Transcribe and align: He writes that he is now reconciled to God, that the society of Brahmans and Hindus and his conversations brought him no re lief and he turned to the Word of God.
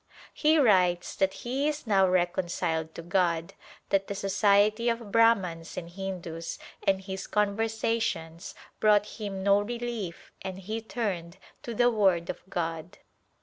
He 0.33 0.57
writes 0.57 1.15
that 1.17 1.31
he 1.45 1.67
is 1.67 1.85
now 1.85 2.07
reconciled 2.07 2.95
to 2.95 3.03
God, 3.03 3.53
that 3.89 4.07
the 4.07 4.15
society 4.15 4.89
of 4.89 5.11
Brahmans 5.11 5.77
and 5.77 5.87
Hindus 5.91 6.57
and 6.81 7.01
his 7.01 7.27
conversations 7.27 8.55
brought 8.79 9.05
him 9.19 9.43
no 9.43 9.61
re 9.61 9.77
lief 9.77 10.31
and 10.41 10.57
he 10.57 10.81
turned 10.81 11.37
to 11.61 11.75
the 11.75 11.91
Word 11.91 12.31
of 12.31 12.41
God. 12.49 12.97